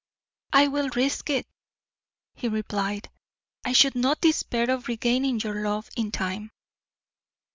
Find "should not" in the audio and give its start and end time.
3.73-4.19